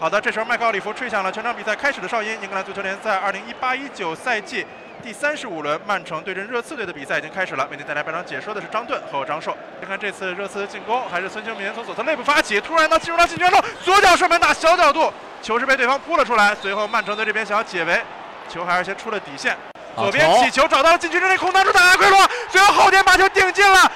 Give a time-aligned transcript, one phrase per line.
[0.00, 2.32] 好的，这时候麦克奥里弗吹响了全场比赛开始的哨音。
[2.40, 3.20] 英格兰足球联赛
[3.60, 4.66] 2018-19赛季
[5.02, 7.68] 第三十五轮，曼城对阵热刺队的比赛已经开始了。
[7.70, 9.54] 为您带来本场解说的是张盾和张硕。
[9.78, 16.54] 先看这次热刺的进攻，还是孙兴民从左侧内部发起，突然呢进入到禁区中，左脚射门打小角度，球是被对方扑了出来。
[16.54, 18.02] 随后曼城队这边想要解围，
[18.48, 19.54] 球还是先出了底线。
[19.96, 23.92] 左边起球找到了禁区之内空当中的阿奎罗，随后后点把球顶进了。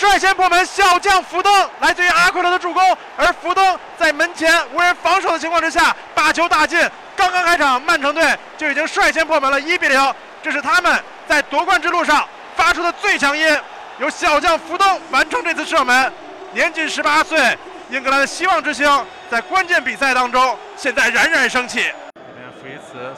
[0.00, 6.78] 率先破门，小将福登来自于阿奎罗的助攻，而福登在门前无人防守的情况之下把球打进。
[7.16, 10.14] 刚刚开场，曼城队就已经率先破门了，一比零。
[10.40, 12.24] 这是他们在夺冠之路上
[12.56, 13.60] 发出的最强音，
[13.98, 16.12] 由小将福登完成这次射门。
[16.52, 17.58] 年仅十八岁，
[17.90, 18.88] 英格兰的希望之星，
[19.28, 21.90] 在关键比赛当中现在冉冉升起。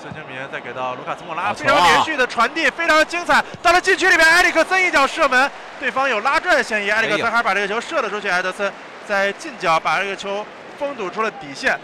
[0.01, 3.43] 孙兴民再给到卢卡斯莫拉，非常连续的传递，非常的精彩。
[3.62, 8.29] 到了禁区里边，埃里克森一脚射门，对方有拉拽的嫌疑，埃里克森还是把这个球射了出去。
[8.29, 8.73] 埃德森
[9.07, 10.45] 在近角把这个球
[10.79, 11.79] 封堵出了底线。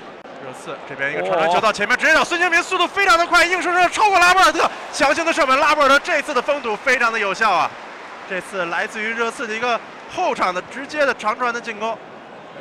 [0.45, 5.59] 热刺这边一个传传球到前面，直接找孙兴民，速度非常的快，硬生生超过拉波尔特，强行的射门。
[5.59, 7.71] 拉波尔特这次的封堵非常的有效啊！
[8.28, 9.80] 这次来自于热刺的一个
[10.15, 11.96] 后场的直接的长传的进攻。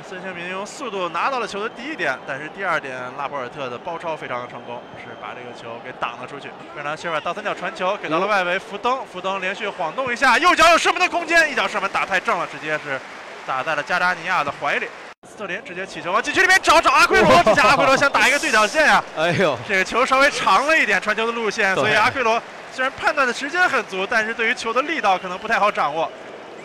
[0.08, 6.48] 孙兴民用速度拿到了球的第一点，但是第二点拉波尔特的包抄非常的成功，是把这个球给挡了出去。
[6.48, 13.00] 费尔南希尔倒三角传球给到了外围福登，福登连续晃动一下，右脚有射门的空间，一脚射门打太正了，直接是
[13.46, 14.88] 打在了加扎尼亚的怀里。
[15.28, 22.40] 斯特林直接起球往禁区里面找找阿奎罗，这下阿奎罗想打一个对角线呀，哎呦，这个球稍微长了一点传球的路线，所以阿奎罗
[22.72, 26.12] 虽然判断的时间很足，但是对于球的力道可能不太好掌握。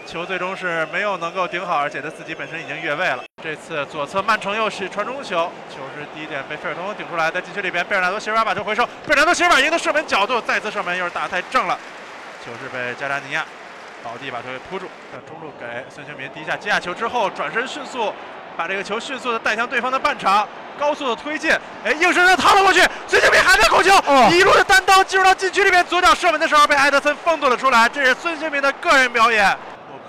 [0.06, 3.23] 球最终是没有能够顶好，而且他自己本身已经越位了。
[3.43, 11.79] 这次左侧曼城又是传中球，球是第一点被费尔通顶出来，在禁区里边，贝尔纳多·席尔瓦把球回收，贝尔纳多·席尔瓦赢得射门角度，再次射门又是打太正了，
[12.45, 13.45] 球是被加扎尼亚
[14.05, 18.12] 倒地把球给扑住，在中路给孙兴民第一下接下球之后，转身迅速
[18.57, 20.47] 把这个球迅速的带向对方的半场，
[20.79, 21.51] 高速的推进，
[21.85, 23.91] 哎，硬生生掏了过去，孙兴民还在控球，
[24.31, 29.57] 一路的单刀进入到禁区里面，左脚射门的时候被埃德森封堵了出来，这是孙兴民的个人表演。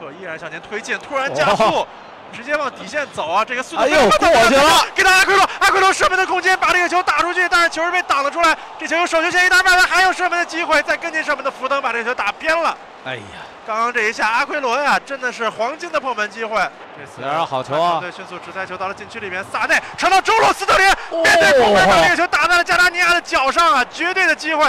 [0.10, 1.86] 依然向前推进，突然加速，
[2.32, 3.44] 直接往底线走啊！
[3.44, 8.58] 这个速度哎呦过去了，给到阿奎罗，阿奎罗射门的空间，把这个球打出去，但是球是被挡了出来。
[8.80, 12.78] 这球有手球线一打外围，还有射门的机会，再跟进射门的福登把这个球打偏了。
[13.04, 13.22] 哎呀，
[13.68, 16.58] 刚刚这一下阿奎罗呀，真的是黄金的破门机会。
[16.98, 18.00] 这次好球啊！
[18.00, 20.86] 对，迅速直塞球到了禁区里面，萨内传到中路，斯特林
[21.22, 23.86] 面对破门，把这个球打在了加达尼亚的脚上啊！
[23.92, 24.66] 绝对的机会，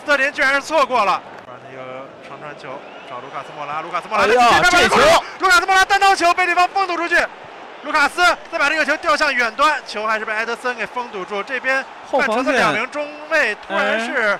[0.00, 1.22] 斯特林居然是错过了。
[1.44, 2.80] 突然的一个长传球。
[3.08, 4.32] 找卢卡斯莫拉，卢卡斯莫拉，这
[4.88, 4.96] 球，
[5.40, 7.16] 卢卡斯莫拉单刀球被对方封堵出去，
[7.84, 11.42] 卢卡斯再把这个球吊向远端，球还是被埃德森给封堵住。
[11.42, 11.82] 这边
[12.12, 14.38] 曼城的两名中卫突然是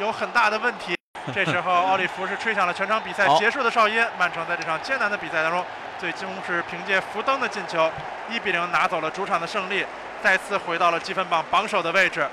[0.00, 0.96] 有很大的问题。
[1.34, 5.62] 这时候奥利弗是吹响了全场比赛结束的哨音，曼城在这场艰难的比赛当中，
[5.98, 7.90] 最终是凭借福登的进球，
[8.30, 9.84] 一比零拿走了主场的胜利，
[10.22, 12.26] 再次回到了积分榜榜首的位置。